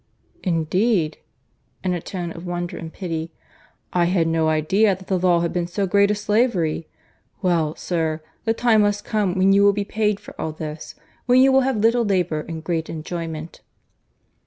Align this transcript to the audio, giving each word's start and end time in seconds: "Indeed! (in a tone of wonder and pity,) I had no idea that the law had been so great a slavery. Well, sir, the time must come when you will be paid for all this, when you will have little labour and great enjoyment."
"Indeed! 0.41 1.19
(in 1.83 1.93
a 1.93 2.01
tone 2.01 2.31
of 2.31 2.43
wonder 2.43 2.75
and 2.75 2.91
pity,) 2.91 3.31
I 3.93 4.05
had 4.05 4.25
no 4.27 4.49
idea 4.49 4.95
that 4.95 5.05
the 5.05 5.19
law 5.19 5.41
had 5.41 5.53
been 5.53 5.67
so 5.67 5.85
great 5.85 6.09
a 6.09 6.15
slavery. 6.15 6.87
Well, 7.43 7.75
sir, 7.75 8.19
the 8.43 8.55
time 8.55 8.81
must 8.81 9.05
come 9.05 9.35
when 9.35 9.53
you 9.53 9.63
will 9.63 9.73
be 9.73 9.85
paid 9.85 10.19
for 10.19 10.33
all 10.41 10.53
this, 10.53 10.95
when 11.27 11.39
you 11.39 11.51
will 11.51 11.61
have 11.61 11.77
little 11.77 12.03
labour 12.03 12.41
and 12.49 12.63
great 12.63 12.89
enjoyment." 12.89 13.61